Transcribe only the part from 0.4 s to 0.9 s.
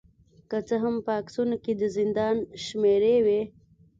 که څه